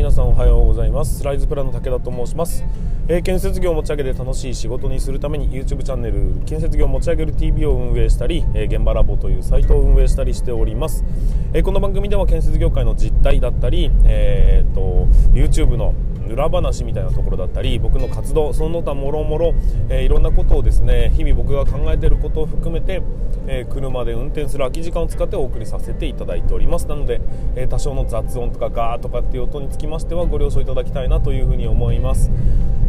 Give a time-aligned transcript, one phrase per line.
[0.00, 1.22] 皆さんおはようございます。
[1.22, 2.64] ライズプランの武田と申します、
[3.06, 11.04] えー、建設業を持ち上げて楽しい仕事にするために YouTube チャンネル建設業を持ち上げる TV を運営したり、えー、現場ラボというサイトを運営したりしております、
[11.52, 15.92] えー、この番組では建設業界の実態だったり、えーと、YouTube の
[16.30, 19.54] 裏話みたいなところだったり僕の活動その他もろもろ、
[19.90, 23.02] いろんなことをですね日々僕が考えていることを含めて、
[23.46, 26.86] えー、車で運転する空き時間を使ってお送りさせていただいております。
[26.86, 27.20] なので、
[27.56, 32.30] えー、多少の雑音とかガーとかっていう音につきましてはご了承いただきたいなというふうに思います。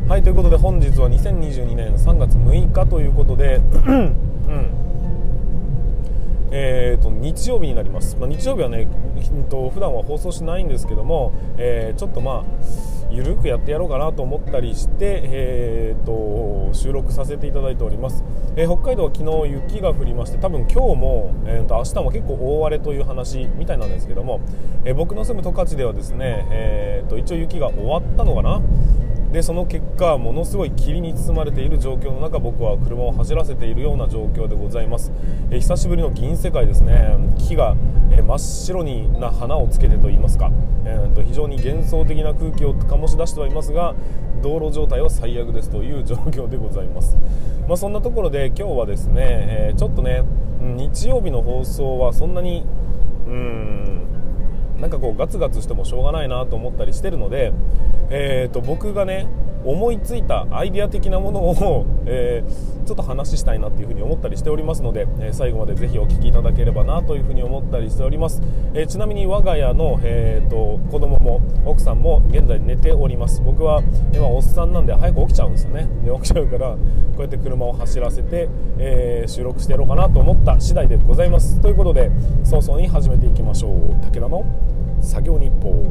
[0.08, 4.16] はいということで本日は2022年3月6日ということでうん
[6.52, 8.88] えーと、日曜日になります、まあ、日曜日はね、
[9.50, 12.44] と普段は放送しないんですけども、えー、ちょっとまあ
[13.10, 18.24] ゆるくやってやろうかなと思ったりして、えーと、収録させていただいております、
[18.56, 24.40] えー、北海道は昨日雪が降りまして多分今日も、えーと、明日も結構大荒れという話みたいなんですけども、
[24.86, 28.62] えー、僕の住む十勝ではですね、えーと一応雪が終わったのかな。
[29.32, 35.12] でその結果ものすごい霧に包まれている状況の中僕は車を走らせているような状況でございます、
[35.50, 37.16] え久しぶりの銀世界ですね。
[37.38, 37.76] 木が、
[38.12, 40.52] え真っ白にな花をつけてといいますか、
[40.86, 43.96] えー、と非常に幻想的な空気を醸し出してはいますが
[44.42, 47.18] 道路状態は最悪ですという状況でございます、
[47.70, 50.24] まあ、そんなところで今日はですね、えー、ちょっとね
[50.60, 52.66] 日曜日の放送はそんなに
[53.28, 54.11] うん
[54.82, 57.54] なんかこうガツガツしてもしょうがないなと思ったりしてるので、
[58.10, 59.28] えー、と僕がね
[59.64, 68.42] 思いついたアイデア的なものを、 えー、ちょっと話したいなっていうふに思ったりしておりますので、えー、最後までぜひお聞きいただければなというふに思ったりしております、
[68.74, 73.42] えー、ちなみに我が家の、えーと、子供も奥さんも現在寝ております。
[73.42, 73.82] 僕は
[74.14, 75.88] 今おっさんなんで早く起きちゃうんですよね。
[76.04, 76.78] で起きちゃうからこ
[77.20, 81.60] うやって車を走らせて、え収録してやろうかなと思った次第でございます。
[81.60, 82.10] ということで
[82.44, 83.72] 早々に始めていきましょう。
[84.06, 84.44] 武田の
[85.02, 85.84] 作業日報。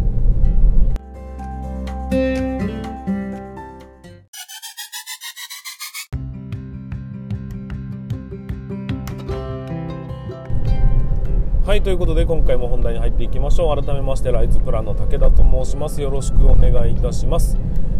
[11.66, 13.82] はいということで今回も本題に入っていきましょう。
[13.82, 16.00] 改めましてライズプランの武田と申します。
[16.00, 17.58] よろしくお願いいたします。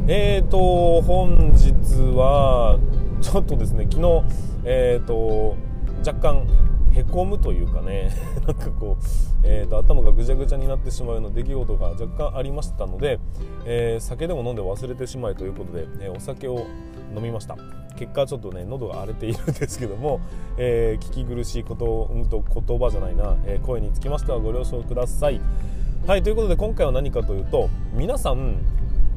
[0.08, 1.70] えーと本日
[2.16, 2.80] は
[3.20, 4.22] ちょっとですね昨日
[4.64, 5.56] えーと
[6.04, 6.46] 若干
[6.94, 8.10] へこむというかね
[8.46, 9.04] なんかこう、
[9.44, 13.18] えーと、頭がぐちゃぐちゃになってしまうような出来事が若干ありましたので、
[13.64, 16.64] えー、酒でも飲んで忘れてしまいということで、えー、お酒を
[17.14, 17.56] 飲みました。
[17.96, 20.20] 結果ちょっとね喉が荒れているんですけども、
[20.56, 25.40] えー、聞き苦しいことを,、うん、と言葉じゃないな、え、声につきましてはご了承ください。
[26.06, 28.56] はいということで今回は何かというと皆さん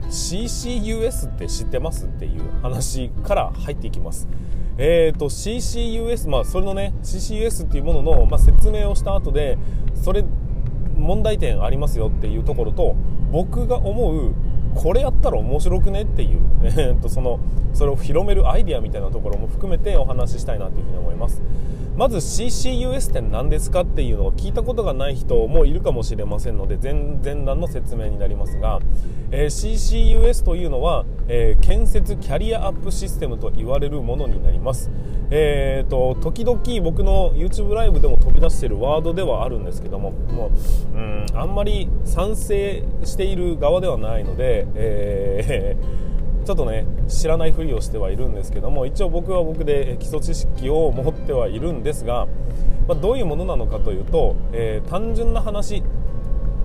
[0.09, 4.27] CCUS って知ってますっていう話から入っていきます。
[4.77, 9.57] えーと、CCUS、まあ、それのね CCUS っていうものの、まあ、説明をした後で
[9.93, 10.23] それ
[10.95, 12.95] 問題点ありますよっていうところと
[13.31, 14.33] 僕が思う
[14.75, 17.39] これやったら面白くねっていう、 えー、とその
[17.73, 21.41] それを広めるアイデアみたいなところも含めてお話ししたいなというふうに思います。
[21.95, 26.93] まず CCUS って何ですかっていうのを聞いたことがない人もいるかもしれませんので前
[27.23, 28.79] 前段の説明になりますが、
[29.31, 34.89] え、CCUS というのは、え、建設キャリアアップシステムと言われるものになります、
[35.29, 40.51] えーと、時々僕の YouTube ライブでも飛び出しているワードではあるんですけどもも
[40.93, 46.12] ううんあんまり賛成している側ではないので、えー
[46.43, 52.27] ちょっとね知らないふりをしてはいるんですけども一応僕は僕で基礎知識を持ってはいるんですが、
[52.87, 55.83] まあ、どういうものなのかというと、えー、単純な話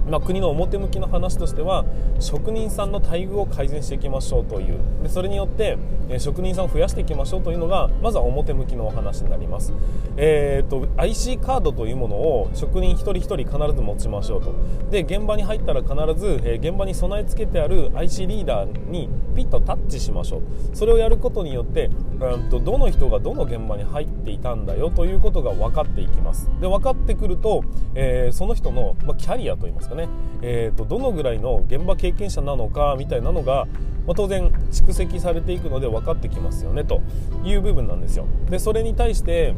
[0.08, 1.84] まあ、国の表向きの話としては
[2.18, 4.78] 職人さんの待遇を改善していきましょうという。
[5.02, 9.74] でそれによって、え職人さんを増やしていきましょうというのがまずは表向きのお話になります、
[10.16, 14.54] えーと、IC カードというものを職人一人一人必ず持ちましょうと。
[14.90, 20.42] で現場に入ったら必ず、え現場に備え付けてある IC リーダーにピッとタッチしましょう
[20.72, 26.50] それをやることによって、うんと、どの人がどの現場に入っていたんだよということが分かっていきます。
[26.60, 27.62] で分かってくると、
[27.94, 29.94] えー、その人の、まあ、キャリアといいますか、
[30.42, 33.66] えーと、どのぐらいの現場経験者なのかみたいなのが、
[34.06, 37.02] まあ、当然蓄積されていくので分かってきますよねと
[37.44, 38.26] いう部分なんですよ。
[38.48, 39.54] でそれに対して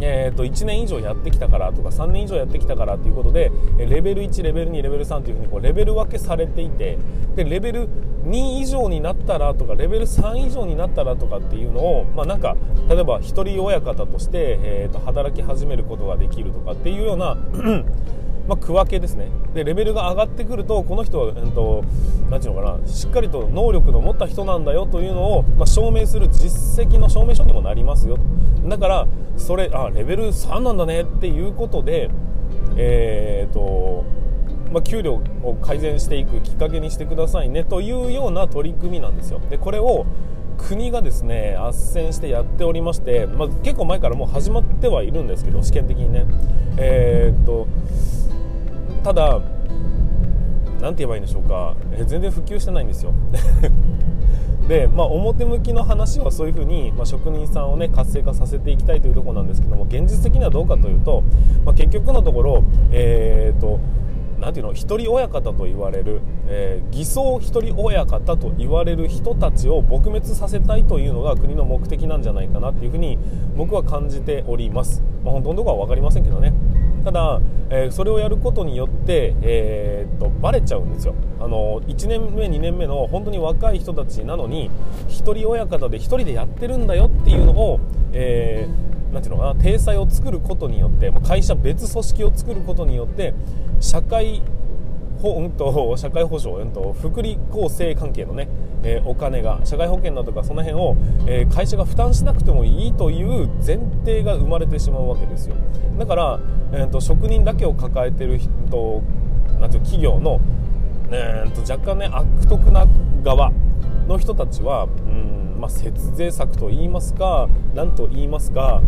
[0.00, 6.98] えー、と1年以上やってきたからとか3年以上やってきたからということでレベル1レベル2レベル3というふうにこうレベル分けされていて
[7.36, 7.88] でレベル
[8.24, 12.56] 2以上になったらとかレベル3以上になったらとかっていうのを、まあ、なんか
[12.88, 17.36] 例えば一人親方として、えー、と働き始めることができるとかっていうような
[18.46, 19.28] まあ、区分けですね。
[19.54, 21.84] でレベルが上がってくるとこの人は、えーと、
[22.30, 22.86] ていうのかな。
[22.86, 28.18] しっかりと能力の持った人なんだよというのを、まあ、証明する実績の証明書にもなりますよ。
[28.66, 29.06] だから
[29.36, 32.10] それあレベル3なんだねっていうことで
[32.76, 34.04] えーと
[34.72, 39.40] まあ、給料を改善していくきっかけにしてくださいねというような取り組みなんですよ。
[39.48, 40.04] でこれを
[40.58, 46.26] 国がですね斡旋してやっておりまして、まあ、結構前からもう始まってはいるんですけど試験的にね。
[46.76, 47.68] えー、っと
[49.04, 49.40] ただ
[50.80, 53.12] 何て言えばいいんでしょうか、え、全然普及してないんですよ。
[54.68, 61.22] で、まあ、表向きの話はそういうふうに、まあ、職人さんをね活性化させていきたいというところなんですけども現実的にはどうかというと、
[61.66, 63.78] まあ、結局のところえー、と
[64.40, 73.18] なていうの一人親方と言われる、えー、偽装一人親方と言われる人たちを撲滅させたいというのが国の目的なんじゃないかなっていうふうに
[73.54, 76.52] 僕は感じております、まあ、本当のところは分かりませんけどね。
[77.04, 77.40] ただ、
[77.70, 81.14] えー、それをやることによって、えー、っとバレちゃうんですよ。
[81.40, 84.70] あの1年目2年目の本当に若い人たちなのに
[85.08, 87.80] 一人親方で1人でやってるんだよっていうのを、
[88.12, 93.34] えー、ていうのかな体裁を作ることによって会社別組織を作ることによって
[93.80, 94.42] 社会
[95.32, 98.48] ほ、んと、社会保障、うんと、福利厚生関係のね、
[98.82, 105.56] えー、お金が社会保険だとかその辺を、えー、会社が負担しなくてもいいという前提が生まれてしまうわけですよ。
[105.98, 106.40] だから、
[106.72, 108.50] えーと、職人だけを抱えてる人
[109.58, 110.40] なんていう企業の、
[111.10, 112.86] えーと若干ね悪徳な
[113.22, 113.52] 側
[114.06, 118.82] の人たちはうんまあ、節税策と言いますか何と言いますか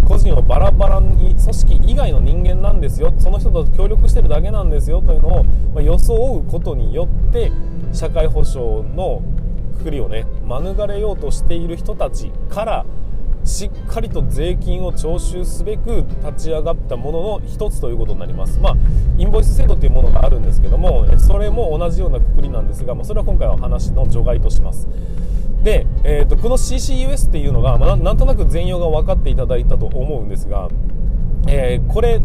[0.00, 3.12] 個人をバラバラに組織以外の人間なんですよ。
[3.18, 7.52] その人と協力してるだけなんですよというのを、まあ、装うことによって
[7.92, 9.22] 社会保障の
[9.78, 12.86] くくりをね免れようとしている人たちから
[13.44, 18.76] しっかりと税金を徴収すべく立ち上がったものの一つということになります、まあ、
[19.18, 24.88] インボイス制度というものがあるんですけどもそれも同じようなくくりなんですが、まあ、それは今回は話の除外とします。
[25.62, 30.68] で、えーと、この CCUS っていうのが、まあ、なんとなく全容が分かっていただいたと思うんですが、
[31.48, 32.20] えー、これ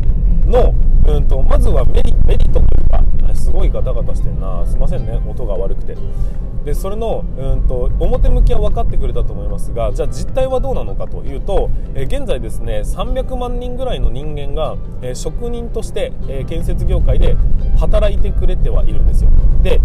[0.45, 0.74] の、
[1.07, 5.95] うんと、まずはメリメリットというかすごいガタガタしてんなすいませんね音が悪くて。
[6.66, 17.38] でそれの、うんと、表向きは分かってくれたと思いますがじゃあ実態はどうなのかというと、えー、現在ですね300万人ぐらいの人間が、えー、職人として、え建設業界で
[17.80, 19.30] 働いてくれてはいるんですよ。
[19.63, 19.80] で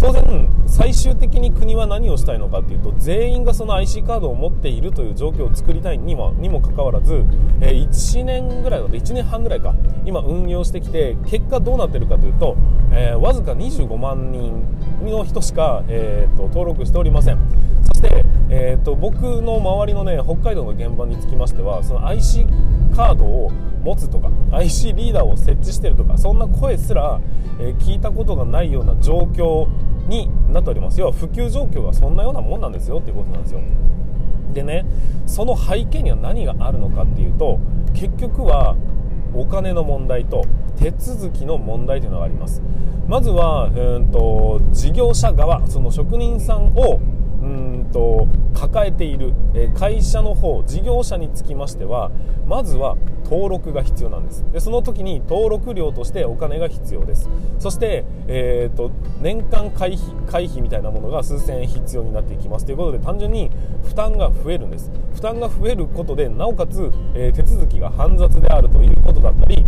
[0.00, 7.24] 当然最終的に国は何をしたいのかというと全員がその IC カードを持っているという状況を作りたいにもにもかかわらず、
[7.60, 9.74] え、1年ぐらいで1年半ぐらいか
[10.06, 12.56] 今運用してきて結果どうなってるかというと、
[12.92, 14.64] えー、わずか25万人
[15.02, 17.38] の人しか、えーと、登録しておりません。
[17.84, 22.46] そして、えーと、僕の周りのね北海道の現場につきましてはその IC
[22.90, 23.50] カードを
[23.82, 27.20] 持つとか IC リーダーを設置してるとかそんな声すら、
[27.58, 29.68] え、聞いたことがないような状況
[30.08, 31.00] になっております。
[31.00, 33.60] 要は普及状況がそんなようなもんなんですよっていうことなんですよ。
[34.52, 34.84] でね
[35.26, 37.60] その背景には何があるのかっていうと
[37.94, 38.76] 結局は
[39.32, 40.44] お金の問題と
[40.76, 42.62] 手続きの問題というのがあります。
[43.06, 47.00] まずはうんと事業者側その職人さんを
[47.42, 49.32] うんと抱えている
[49.78, 52.10] 会社の方事業者につきましては
[52.46, 54.44] まずは登録が必要なんです。
[54.52, 57.28] でその時に登録料としてお金が必要です。
[57.58, 62.66] そして、えーと、年間会費会費みたいなものが数千円必要になっていきます。
[62.66, 63.50] ということで単純に
[63.84, 64.90] 負担が増えるんです。
[65.14, 69.64] 負担が増えることでなおかつ、えー、手続きが煩雑であるということだったり、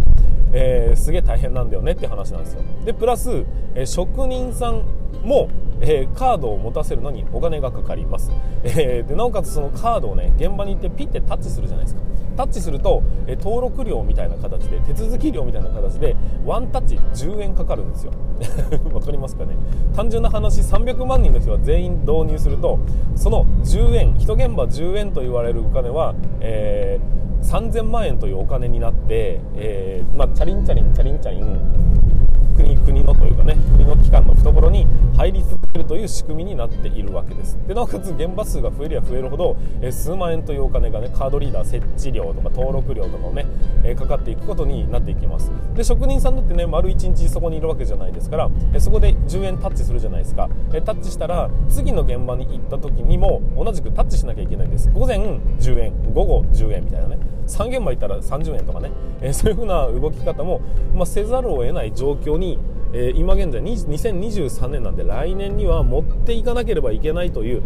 [0.53, 2.63] えー、すげえ大変なんだよねって話なんですよ。
[2.85, 4.83] でプラス、え、職人さん
[5.25, 5.49] も、
[5.81, 8.31] えー、カードを持たせるのにお金がかかります、
[8.65, 12.03] えー、でなおかつそのカードをね現場に行ってピッてタッチするじゃないですか。
[12.35, 18.13] タッチすると、えー、登録料みたいな形で手続き料みたいな形でワンタッチ10円かかるんですよ。
[18.93, 19.55] わかりますかね？
[19.95, 22.79] 単純な話300万人の人が全員導入すると
[23.15, 32.22] その10円1現場10円と言われるお金は、えー、3000万円というお金になって、えーまあ、チャリンチャリンチャリンチャリン
[32.53, 37.59] 国国のというかね国の機関の懐に入り続けるという仕組みになっているわけです。
[37.67, 43.47] でなおかつ現場数が増えりゃ増えるほど、え数万円というお金がねカードリーダー設置料とか登録料とかをね、
[43.85, 45.51] えかかっていくことになっていきます。
[45.75, 54.91] で職人さんだってね丸1日そこにいるわけじゃないですから、えそこで10円タッチするじゃないですか、えタッチしたら次の現場に行った時にも同じくタッチしなきゃいけないんです。
[54.91, 57.19] 午前10円午後10円みたいなね。
[57.47, 60.61] 3現場行ったら30円とかね、えそういう風な動き方も、
[60.95, 62.59] まあ、せざるを得ない状況に
[62.95, 67.63] えー、今現在2023年なんで来年には持っていかなければいけないという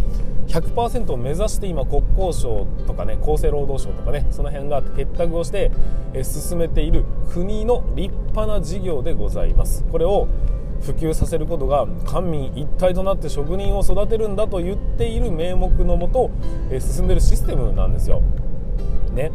[0.47, 5.73] 100%を目指して今国交省とかね厚生労働省とかねその辺が結託をして、
[6.14, 9.85] えー、進めている国の立派な事業でございます。
[9.90, 10.28] これを
[10.83, 16.30] 普及させることが官民一体となって職人を育てるんだと言っている名目のもと、
[16.78, 18.21] 進んでるシステムなんですよ。
[19.14, 19.33] ね。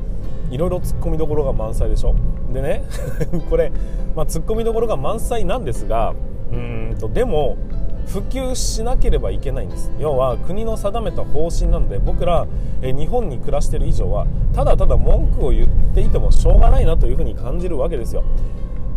[0.51, 2.13] いろいろ突っ込みどころが満載でしょ？
[2.53, 2.83] でね
[3.49, 3.71] これ、
[4.15, 6.13] まあ、突っ込みどころが満載なんですが
[6.51, 7.57] うんとでも
[8.07, 9.91] 普及しなければいけないんです。
[9.99, 12.45] 要は国の定めた方針なので僕ら
[12.81, 18.23] え日本に暮らしている以上はただただ文句を言っていてもしょうがないなというふうに感じるわけですよ。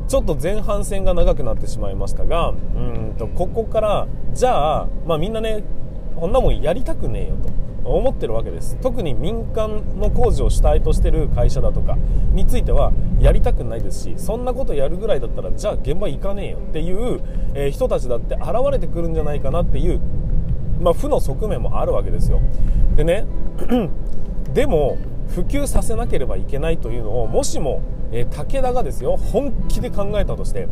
[0.09, 5.63] ちょっと前半戦が長くなってしまいましたがうんとここからじゃあ、まあ、みんなね
[6.17, 7.51] こんなもんやりたくねえよと。
[7.85, 8.77] 思ってるわけです。
[8.81, 11.97] 特に民間の工事を主体としてる会社だとか
[12.33, 17.21] についてはやりたくないですしそんなことやるぐらいだったらじゃあ現場行かねえよっていう、
[17.55, 20.01] え、人たちだって現れてくるんじゃないかなっていう、
[20.81, 22.41] まあ、負の側面もあるわけですよ。
[22.97, 23.27] でね
[24.53, 24.99] でも
[25.29, 30.69] 普及させなければいけないというのをもしも、え、武田がですよ本気で考えたとして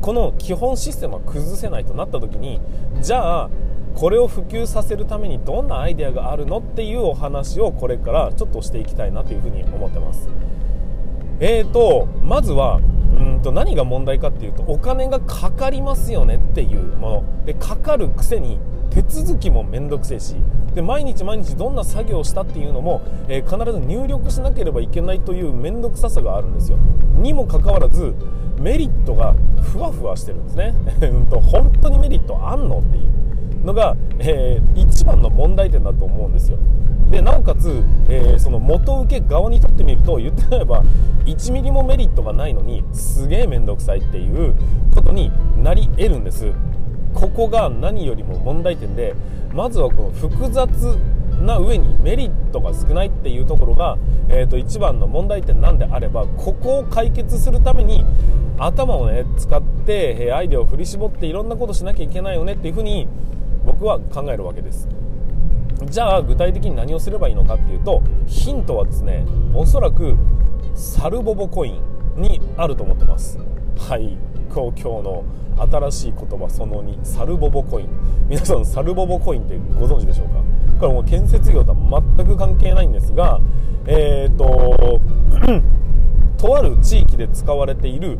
[0.00, 2.60] この基本システムは崩せないとなった時に
[3.00, 3.50] じゃあ
[3.94, 10.28] これを普及させるためにどんなアイデアがあるのっていうお話をこれからちょっとしていきたいなというふうに思ってます。
[11.40, 12.80] えーとまずは
[13.18, 17.44] うんと何が問題かっていうとお金がかかりますよねっていうもの。
[17.44, 18.58] でかかるくせに
[18.90, 20.36] 手続きも面倒くせえし。
[20.74, 26.78] で毎日毎日どんな作業をしたっていうのも、えー、必ず入力しなければいけないという面倒くささがあるんですよ。
[27.16, 28.14] にもかかわらず
[28.58, 30.74] メリットがふわふわしてるんですね。
[31.02, 33.23] うんと本当にメリットあんのっていう。
[33.64, 36.58] のが、えー、一番の問題点だと思うんですよ。
[37.10, 40.82] でなおかつ、えー、その元請け側にとってみると言ってみれば
[41.26, 44.54] 1ミリもメリットがないのにすげえ面倒くさいっていう
[44.94, 45.30] ことに
[45.62, 46.52] なり得るんです。
[47.14, 49.14] ここが何よりも問題点で
[49.54, 50.98] まずはこの複雑
[51.40, 53.96] な上にメリットが少ないっていうところが、
[54.28, 58.04] えー、と一番の問題点なんであればここを解決するために
[58.58, 63.08] 頭をね使ってアイデアを振り絞っていろんなことしなきゃいけないよねっていうふうに
[63.64, 64.88] 僕は考えるわけです。
[65.86, 70.16] じゃあ具体的に何をすればいいのかっていうとヒントはですねおそらく
[70.74, 71.72] サルボボコイ
[72.16, 73.38] ンにあると思ってます。
[73.78, 74.16] はい。
[74.54, 75.24] 今日の
[75.56, 77.88] 新しい言葉その2サルボボコイン。
[78.28, 80.34] 皆さんサルボボコインってご存知でしょうか？
[80.78, 83.40] これもう建設業とは全く関係ないんですが
[83.86, 85.00] えっ、ー、と
[86.36, 88.18] とある地域で使われている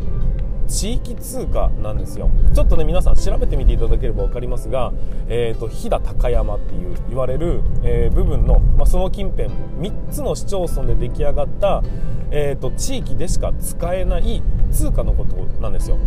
[0.66, 2.30] 地域通貨なんですよ。
[2.54, 4.92] ちょっとね皆さん調べてみていただければ分かりますが、
[5.28, 11.82] えーと、飛騨高山っていう言われる、えー、部分の、まあ、その近辺3つの市町村で出来上がった、
[12.30, 14.42] えーと、地域でしか使えない
[14.72, 15.98] 通貨のことなんですよ。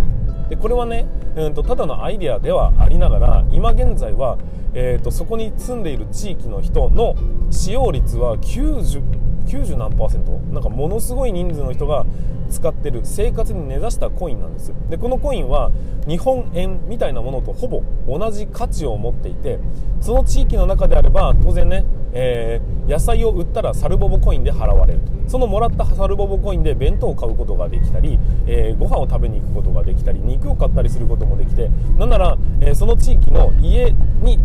[0.48, 4.38] でこれはね、うんと、ただのアイデアではありながら今現在は、
[4.74, 7.14] えーとそこに住んでいる地域の人の
[7.50, 10.32] 使用率は90 90何パーセント？
[10.52, 12.04] なんかものすごい人数の人が
[12.52, 15.72] 使ってる生活に根ざしたコインなんですでこのコインは
[16.06, 19.58] 日本円みたいなものとほぼ同じ価値を持っていて
[20.00, 34.38] その地域の中であれば当然ね、えー、野菜を売ったらサルボボコインで払われるそのもらったサルボボコインで弁当を買うことができたり、えー、ご飯を食べに行くことができたり肉を買ったりすることもできてなんなら、えー、その地域の家に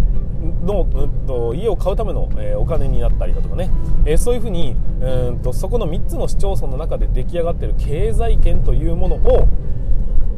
[0.64, 3.70] の、うんと、家を買うための、えー、お金になったりだとかね、
[4.06, 9.48] えー、そういうふうにうんとそこの3つの市町村の中で出来上がっている経済圏というものを、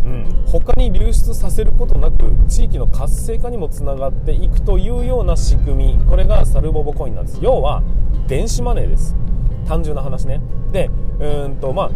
[0.05, 6.05] うん、他に流出させることなく地域の活性化にもつながっていくというような仕組み。
[6.09, 7.39] これがサルボボコインなんです。
[7.41, 7.83] 要は
[8.27, 9.15] 電子マネーです。
[9.67, 10.41] 単純な話ね。
[10.71, 10.89] で
[11.19, 11.91] うんとまあ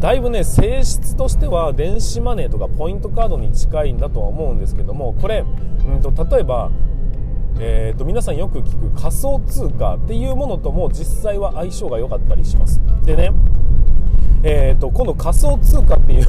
[0.00, 5.44] だいぶね性質としては電子マネーとかポイントカードに近いんだとは思うんですけどもこれ
[5.86, 6.70] うんと例えば
[7.60, 12.80] えーと、皆さんよく聞く仮想通貨っていうものとも実際は相性が良かったりします。
[13.04, 13.32] でね
[14.44, 16.26] えーと、今度仮想通貨っていう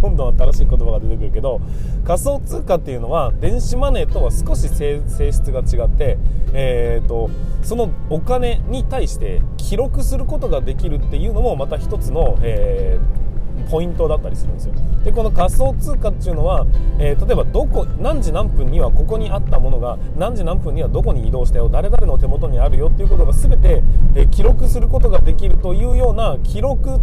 [0.00, 1.60] どんどん新しい言葉が出てくるけど
[2.04, 5.02] 仮想通貨っていうのは電子マネーとは少し性
[5.32, 6.16] 質が違って、
[6.52, 7.28] えーと、
[7.62, 13.29] そのお金に対して記録することができるっていうのもまた一つの、えー
[13.70, 14.74] ポイントだったりするんですよ。
[15.04, 16.66] でこの仮想通貨っていうのは、
[16.98, 23.82] えー、例えばどこ何時何分にはここにあったものが何時何分にはどこに移動したよ誰々の手元にあるよっていうことが全て、
[24.14, 27.00] え、記録することができるというような記録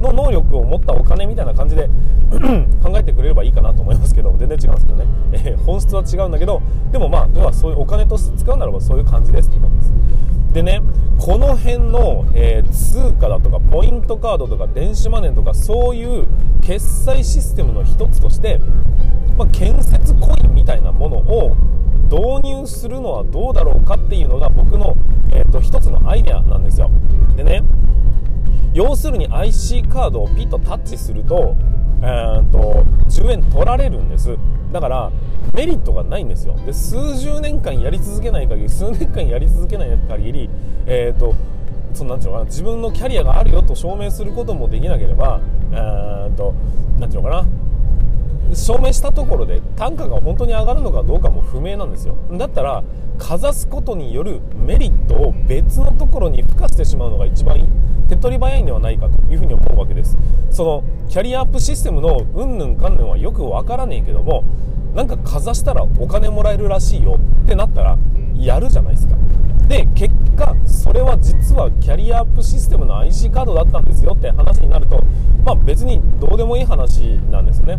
[0.00, 1.88] の能力を持ったお金みたいな感じで
[2.82, 6.60] 考えてくれればいいかなと思いますけど全然違うんですけどね、えー、本質は違うんだけど
[6.92, 9.92] でもまあ要はそういうお金として使うならばそういう感じですってことです。
[10.56, 10.80] でね
[11.18, 16.26] この辺の、えー、通貨だとかポイントカードとか電子マネーとかそういう
[16.62, 18.58] 決済システムの一つとして、
[19.36, 21.54] まあ、建設コインみたいなものを
[22.04, 24.96] 導入するのはどうだろうかっていうのが僕の、
[25.30, 26.90] えーと、一つのアイデアなんですよ。
[27.36, 27.62] でね
[28.72, 31.54] 要するに IC カードをピッとタッチすると,、
[32.00, 34.38] えーと10円取られるんです。
[34.72, 35.10] だから
[35.52, 36.54] メリットがないんですよ。
[36.66, 40.50] で数十年間やり続けない限り数年間やり続けない限り、
[40.86, 41.34] えーと、
[41.94, 45.40] そのなんていうのかな自分のキャリアがあるよと証明することもできなければ
[45.72, 46.54] えと
[46.98, 47.65] なんていうのかな
[48.54, 52.16] 証明したところで単価が本当に上がるのかどうかも不明なんですよ。
[52.32, 52.84] だったら
[53.18, 57.58] かざすことによるメリットを別のところに付加してしまうのが一番
[58.08, 60.16] 手っ取り早いんではないかというふうに思うわけです。
[60.50, 64.44] そのキャリアアップシステムのうんぬんかんぬんはよくわからねえけども
[64.94, 67.18] なんかかざしたらお金もらえるらしいよ。
[67.44, 67.98] ってなったら
[68.34, 69.16] やるじゃないですか。
[69.68, 74.14] で結果それは実はキャリアアップシステムの IC カードだったんですよ。
[74.14, 75.02] って話になると
[75.44, 77.78] まあ別にどうでもいい話なんですね。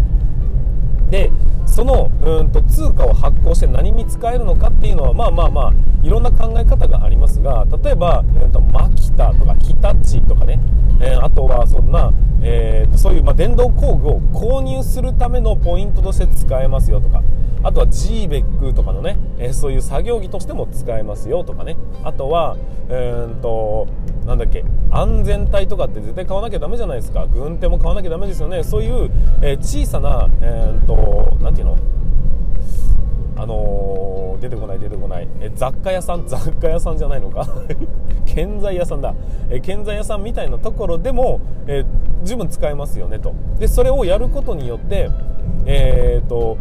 [1.10, 1.32] で
[1.66, 5.74] そのうんと通貨を発行して何に使えるのかっていうのはまあまあまあ
[6.04, 10.60] いろんな考え方がありますが例えば、えーと、マキタとか日立とかね、
[11.02, 12.12] えー、あとはそんな、
[12.42, 17.24] えーと、そういう、まあ、電動工具を購入するためのポイントとして使えますよとか。
[17.64, 21.76] あとは GBEC とかのね、えー、そういう作業着としても使えますよとかね。
[22.04, 22.56] あとは
[22.88, 23.88] うんと
[24.28, 27.26] なんだっけ安全帯とかって絶対買わなきゃダメじゃないですか。
[27.28, 28.62] 軍手も買わなきゃダメですよね。
[28.62, 29.10] そういう、
[29.42, 31.78] えー、小さな、えーと、なていうの？
[33.38, 35.28] あのー、出てこない出てこない。
[35.40, 36.28] え雑貨屋さん？
[36.28, 37.48] 雑貨屋さんじゃないのか？
[38.26, 39.14] 建材屋さんだ。
[39.50, 41.86] え建材屋さんみたいなところでも、え、
[42.24, 43.34] 十分使えますよねと。
[43.60, 45.10] でそれをやることによって
[45.66, 46.58] えっ、と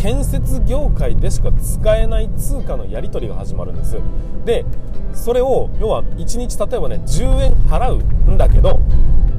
[0.00, 3.98] 建設業界でしか使えない通貨のやり取りが始まるんです。
[4.46, 4.64] で
[5.12, 8.80] それを要は1日例えばね10円払うんだけど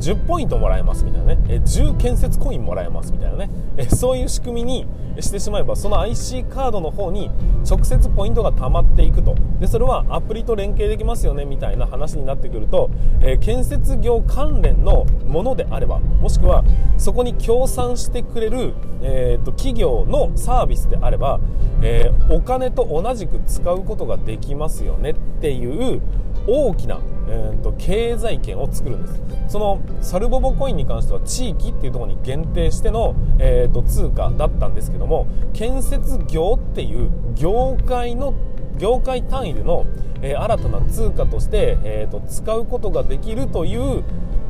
[0.02, 1.38] 10ポイントもらえますみたいなね。
[1.48, 3.50] え10建設コインもらえますみたいなね。
[3.78, 4.88] えそういう仕組みに
[5.20, 7.30] してしまえばその IC カードの方に
[7.70, 9.36] 直接ポイントが溜まっていくと。
[9.60, 12.90] でそれはアプリと連携できますよねみたいな話になってくると、
[13.22, 16.64] え、建設業関連のものであればもしくは
[16.98, 21.40] そこに協賛してくれる、えーと、企業のササービスであれば、
[21.82, 26.02] えー、お金と同じく使うことができますよねっていう
[26.46, 29.22] 大きな、えーと、経済圏を作るんです。
[29.48, 38.34] そのサルボボコインに関しては地域っていうところに限定しての、えーと、通貨だったんですけども建設業っていう業界の
[38.78, 39.86] 業界単位での、
[40.22, 44.04] えー、新たな通貨として、えーと使うことができるという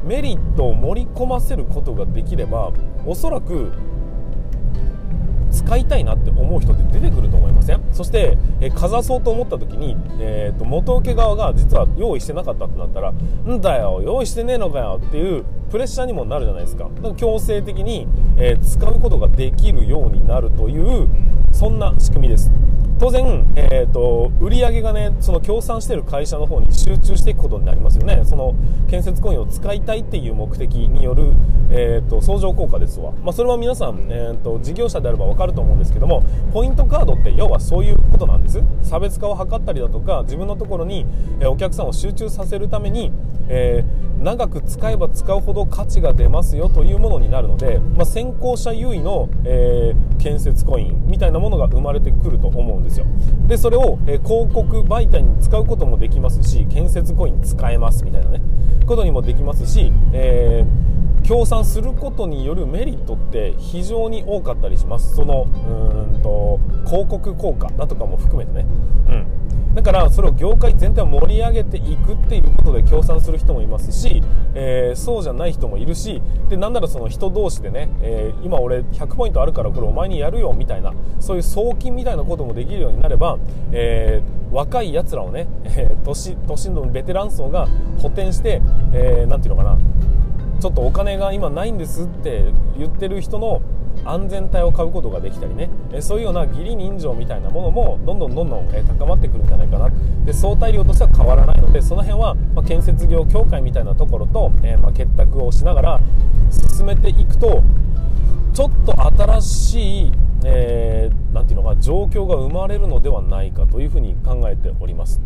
[0.03, 2.71] メリットを盛り込ませることができれば
[3.05, 3.71] おそらく
[5.51, 7.81] 使いたいなって思う人って出てくると思いません？
[7.93, 16.85] そして、えー、かざそうと思った時に、えーと、元請け側が実は用意してなかったってなったらんだよ用意してねえのかよっていうプレッシャーにもなるじゃないですか。
[16.95, 21.07] だから強制的に、えー、使うことができるようになるという
[21.51, 22.51] そんな仕組みです。
[23.01, 28.21] 当然、えーと、売り上げがねその協賛している会社の方に集中していくことになりますよね。
[28.25, 28.53] その
[28.91, 31.33] 建設コインを使いたいっていう目的による、
[31.71, 36.21] えーと、相乗効果ですわ、まあ、それは皆さん、えーと、事業者であれば分かると思うんですけども
[36.53, 38.61] ポイントカードって要はそういうことなんです。
[38.83, 41.07] 差別化を図ったりだとか自分のところに、
[41.39, 43.11] えお客さんを集中させるために、
[43.49, 53.05] えー、長く使えば使うほど価値が出ますよというものになるので、まあ、先行者優位の、えー、建設コインみたいなものが生まれてくると思うんですですよ。
[53.47, 58.41] でそれを、え広告媒体に使うこともできますし建設コイン使えますみたいなね。
[58.85, 65.15] ことにもできますし、えー、協賛することによるメリットって非常に多かったりします。
[65.15, 68.65] そのうんと広告効果だとかも含めてね。
[69.09, 69.25] うん。
[69.73, 74.21] だからそれを業界全体を盛り上げていくっていうことで協賛する人もいますし、
[74.53, 83.37] えー、そうじゃない人もいるしでなんならその人同士でね、えー、今俺100ポイントあるからこれお前にやるよみたいなそういう送金みたいなこともできるようになれば、
[83.71, 87.67] えー、若いやつらをね、 えー、年年のベテラン層が
[87.99, 89.77] 補填して、えー、ていうのかな
[90.59, 92.45] ちょっとお金が今ないんですって
[92.77, 93.61] 言ってる人の
[94.05, 98.67] 安全帯を買うことができたりねそういうような義理人情みたいなものもどんどんどんどん
[98.99, 99.89] 高まってくるんじゃないかな
[100.25, 105.99] で相対量としては変わらないのでその辺は、ま建設業協会みたいなところと、えま結託をしながら
[106.51, 107.63] 進めていくと
[108.53, 110.11] ちょっと新しい、
[110.45, 115.21] えー、ていうのか状況が生まれるのではないかというふうに考えております。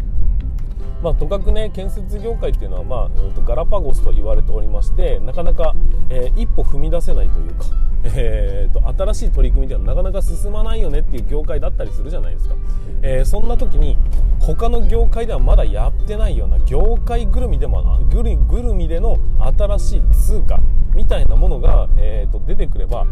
[1.06, 5.76] まあ、とかくね建設業界っていうのは、まあ、ガラパゴスと言われておりましてなかなか、
[6.10, 7.66] えー、一歩踏み出せないというか、
[8.06, 12.56] えーと、新しい取り組みではなかなか進まないよねっていう業界だったりするじゃないですか、
[13.04, 14.00] えー、そんな時に
[14.40, 20.60] 他の業界ではまだやってないような業界ぐるみでもぐるぐるみでの新しい通貨
[20.96, 23.06] みたいなものが、えーと出てくれば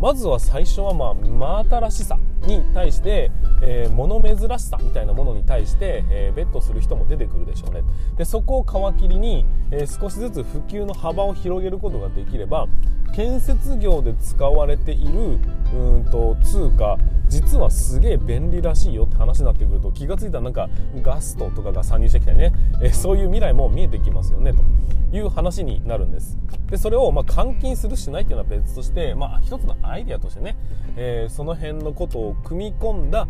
[0.00, 3.30] まずは最初はまあ真新しさに対して、
[3.62, 7.82] えー、物珍しさみたいなものに対して、えー、ベットする人も出てくるでしょうね。
[8.16, 12.66] でそこを皮切りに、えー、少しずつ普及の幅を広げることができれば
[13.14, 15.38] 建設業で使われている
[15.74, 16.96] うんと通貨
[17.28, 20.68] 実はすげえ便利らしいよって話になってくると気が付いたらなんか
[21.00, 22.52] ガストとかが参入してきたりね、
[22.82, 26.36] え、そういう未来も見えてきますよねという話になるんです。
[26.70, 30.56] でそれをまあ換金するしないっていうのは別として、まあ、一つのアイデアとしてね、
[30.96, 33.28] えー、その辺のことを組み込んだ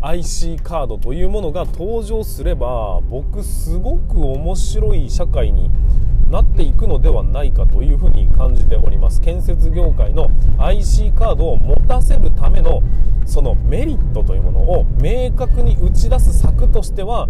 [0.00, 5.70] IC カードというものが登場すれば僕すごく面白い社会に
[6.28, 9.20] なっていくのではないかというふうに感じております。
[9.20, 12.82] 建設業界の IC カードを持たせるための
[13.26, 17.28] そのメリットというものを明確に打ち出す策としては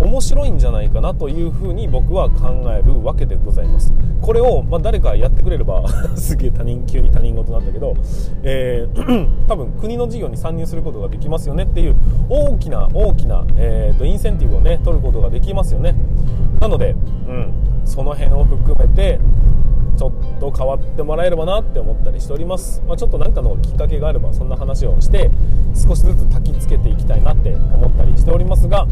[0.00, 3.92] 面白いんじゃないかなというふうに僕は考えるわけでございます。
[4.22, 5.84] これを、まあ、誰かやってくれれば
[6.16, 7.94] すげえ他人急に他人事なんだけど、
[8.42, 11.96] えー、 多分国の事業に参入することができますよねっていう
[12.28, 15.94] 大きな大きな、えーと、インセンティブをね取ることができますよね。
[16.60, 16.94] なので、
[17.28, 17.52] うん、
[17.84, 19.18] その辺を含めて
[19.96, 25.30] ちょっと変わってもらえればなって思ったりしております、まあ、ちょっと何かのきっかけがあればそんな話をして
[25.74, 28.86] 少しずつ焚きつけていきたいなって思ったりしておりますが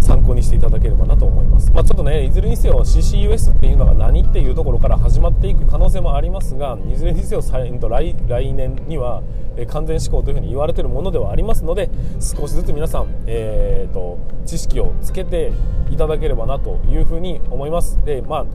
[0.00, 9.22] 参考にしていただければなと思います、まあ、ちょっとねいずれにせよ CCUS っていうのが何っていうところから始まっていく可能性もありますがいずれにせよ来来年には
[9.68, 11.88] 完全施行というふうに言われているものではありますので
[12.20, 15.52] 少しずつ皆さん、えーと、知識をつけて
[15.90, 18.02] いただければなというふうに思います。
[18.04, 18.46] でまあ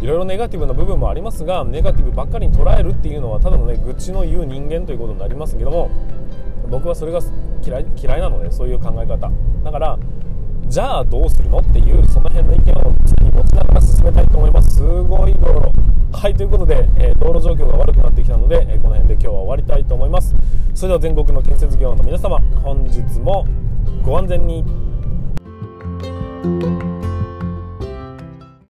[0.00, 5.90] いろいろネガティブな部分もありますがネガティブばっかりに捉えるっていうのはただのね愚痴の言う人間ということになりますけども
[6.68, 7.20] 僕はそれが
[7.66, 9.30] 嫌い嫌いなのでそういう考え方。
[9.64, 9.98] だから
[10.68, 14.76] じゃあどうするのっていうその辺の意見を常に持ちながら進めたいと思います。
[14.76, 15.72] すごい道路。
[16.12, 20.34] はいということで、えー、道路状況が悪くなってきたので、えー、この辺で今日は終わりたいと思います。
[20.74, 23.46] それでは全国の建設業の皆様本日も
[24.04, 24.64] ご安全に。